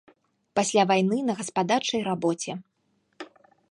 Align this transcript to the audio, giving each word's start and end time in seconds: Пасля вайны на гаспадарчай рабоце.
Пасля 0.59 0.85
вайны 0.93 1.17
на 1.27 1.37
гаспадарчай 1.43 2.01
рабоце. 2.11 2.51